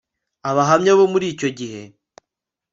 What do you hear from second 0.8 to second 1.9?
bo muri icyo gihe